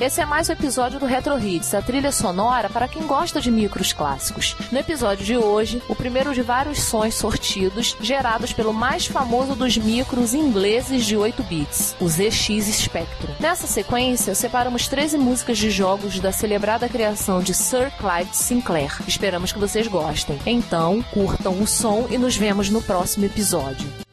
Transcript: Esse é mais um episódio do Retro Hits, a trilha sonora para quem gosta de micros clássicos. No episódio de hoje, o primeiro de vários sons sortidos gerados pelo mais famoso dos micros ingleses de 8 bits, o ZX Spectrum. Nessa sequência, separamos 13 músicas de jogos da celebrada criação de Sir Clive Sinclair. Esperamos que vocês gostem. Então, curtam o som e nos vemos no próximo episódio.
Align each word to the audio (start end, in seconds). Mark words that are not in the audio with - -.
Esse 0.00 0.20
é 0.20 0.24
mais 0.24 0.48
um 0.48 0.52
episódio 0.52 1.00
do 1.00 1.06
Retro 1.06 1.36
Hits, 1.36 1.74
a 1.74 1.82
trilha 1.82 2.12
sonora 2.12 2.70
para 2.70 2.86
quem 2.86 3.04
gosta 3.04 3.40
de 3.40 3.50
micros 3.50 3.92
clássicos. 3.92 4.54
No 4.70 4.78
episódio 4.78 5.24
de 5.24 5.36
hoje, 5.36 5.82
o 5.88 5.94
primeiro 5.94 6.32
de 6.32 6.40
vários 6.40 6.84
sons 6.84 7.16
sortidos 7.16 7.96
gerados 8.00 8.52
pelo 8.52 8.72
mais 8.72 9.06
famoso 9.06 9.56
dos 9.56 9.76
micros 9.76 10.34
ingleses 10.34 11.04
de 11.04 11.16
8 11.16 11.42
bits, 11.42 11.96
o 12.00 12.08
ZX 12.08 12.66
Spectrum. 12.76 13.34
Nessa 13.40 13.66
sequência, 13.66 14.36
separamos 14.36 14.86
13 14.86 15.18
músicas 15.18 15.58
de 15.58 15.68
jogos 15.68 16.20
da 16.20 16.30
celebrada 16.30 16.88
criação 16.88 17.42
de 17.42 17.52
Sir 17.52 17.90
Clive 17.98 18.30
Sinclair. 18.32 19.02
Esperamos 19.08 19.50
que 19.50 19.58
vocês 19.58 19.88
gostem. 19.88 20.38
Então, 20.46 21.02
curtam 21.10 21.60
o 21.60 21.66
som 21.66 22.06
e 22.08 22.16
nos 22.16 22.36
vemos 22.36 22.70
no 22.70 22.80
próximo 22.80 23.24
episódio. 23.24 24.07